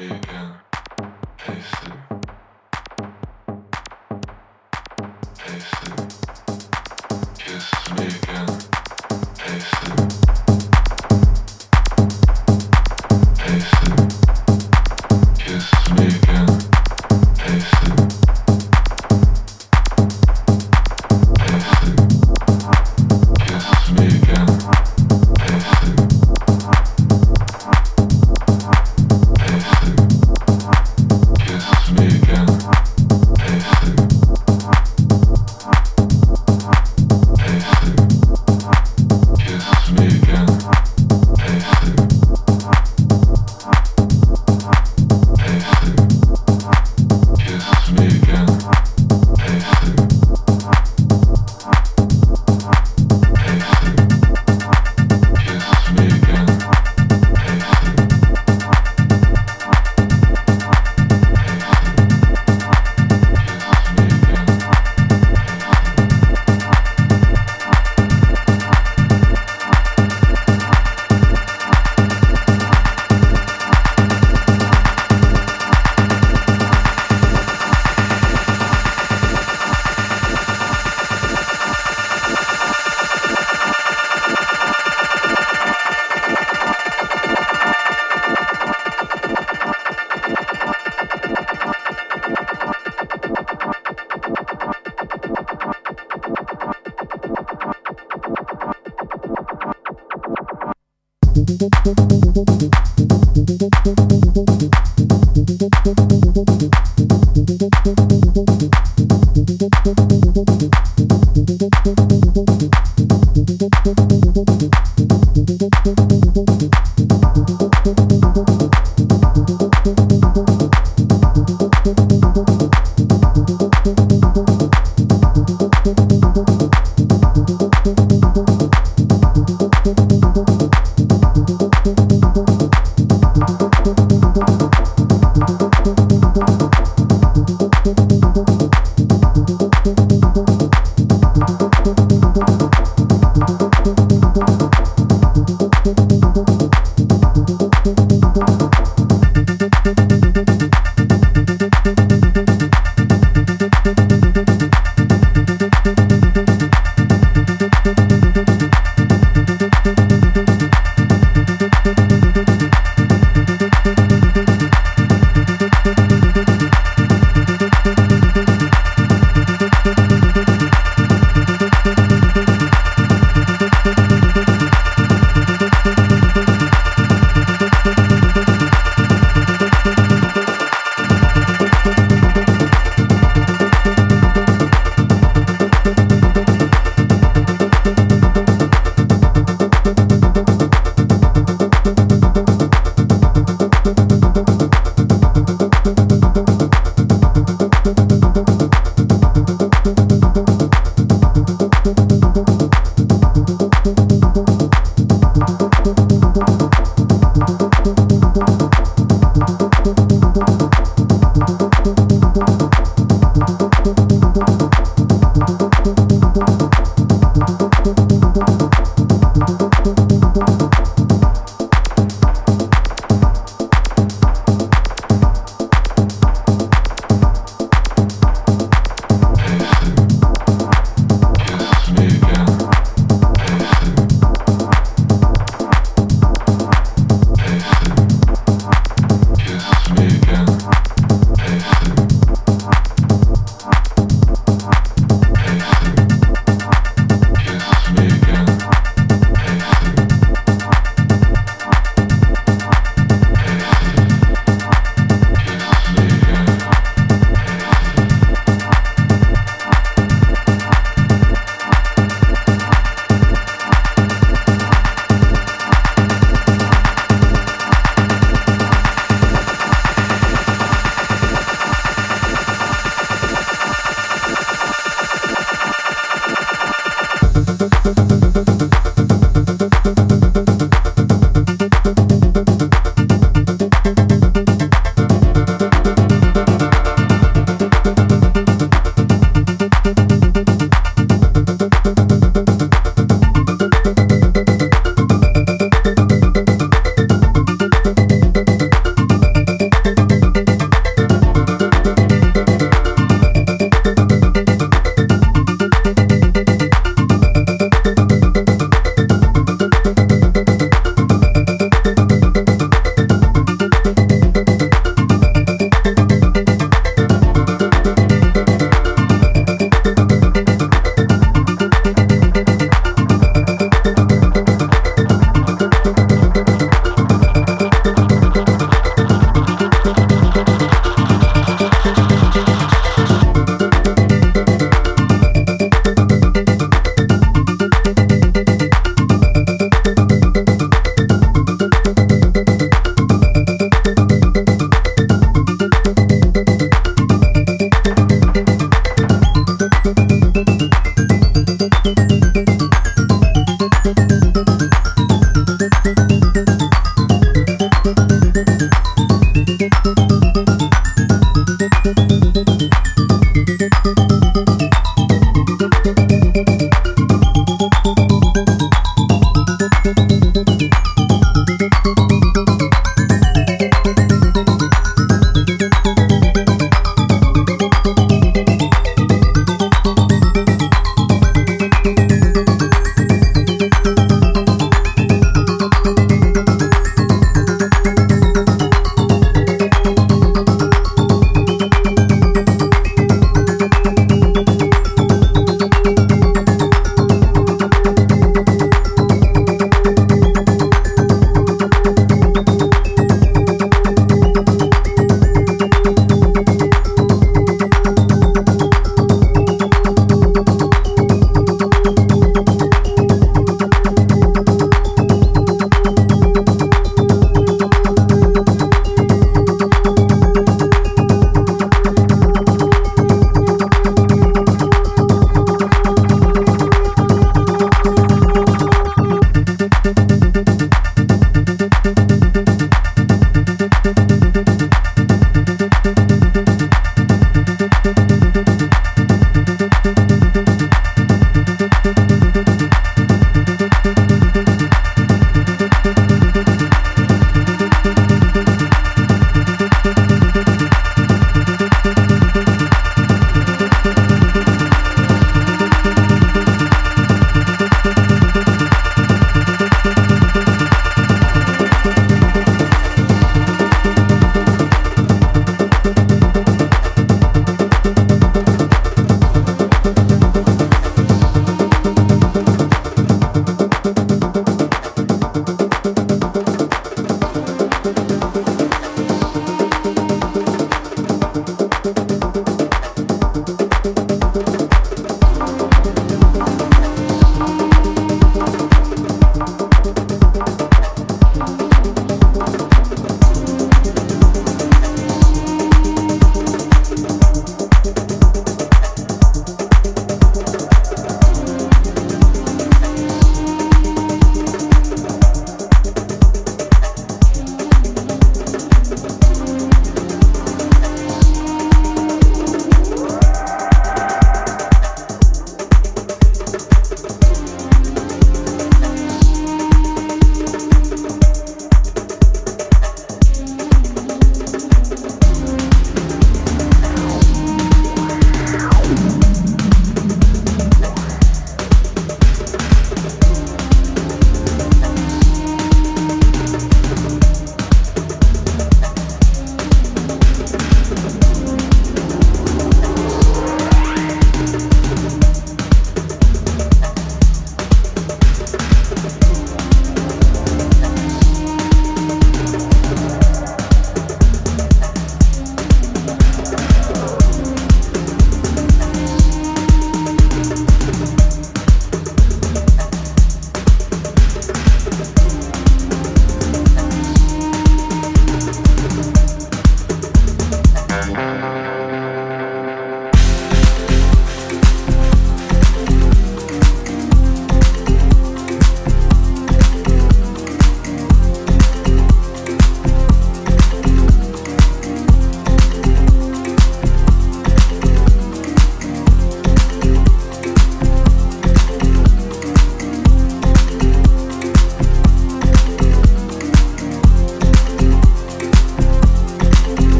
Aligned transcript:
American. 0.00 0.69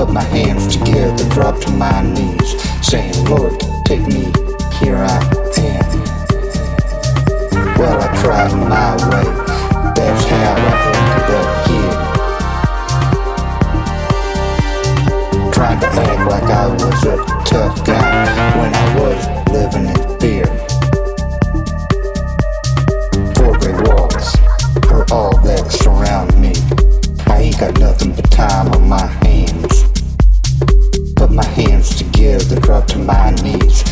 Put 0.00 0.14
my 0.14 0.22
hands 0.22 0.78
together, 0.78 1.28
drop 1.28 1.60
to 1.60 1.70
my 1.72 2.00
knees, 2.00 2.56
saying, 2.80 3.22
Lord, 3.26 3.60
take 3.84 4.00
me, 4.06 4.32
here 4.80 4.96
I 4.96 5.20
am. 5.58 5.84
Well, 7.76 8.00
I 8.00 8.08
tried 8.22 8.54
my 8.54 8.96
way, 9.10 9.26
that's 9.94 10.24
how 10.24 10.54
I 10.56 10.72
ended 10.96 11.30
up 11.36 11.66
here. 11.68 11.96
Trying 15.52 15.80
to 15.80 15.86
act 15.86 16.22
like 16.30 16.44
I 16.44 16.66
was 16.68 17.04
a 17.04 17.16
tough 17.44 17.84
guy 17.84 18.24
when 18.58 18.72
I 18.74 18.94
was 18.98 19.20
living 19.52 19.84
in 19.84 20.00
fear. 20.18 20.46
Four 23.34 23.52
gray 23.58 23.76
walls 23.82 24.34
are 24.90 25.04
all 25.12 25.36
that 25.42 25.70
surround 25.70 26.32
me. 26.40 26.54
I 27.26 27.42
ain't 27.42 27.58
got 27.60 27.78
nothing 27.78 28.12
but 28.14 28.30
time 28.30 28.68
on 28.72 28.88
my 28.88 29.19
here's 32.30 32.46
the 32.46 32.60
grub 32.60 32.86
to 32.86 32.96
my 32.96 33.30
needs. 33.42 33.89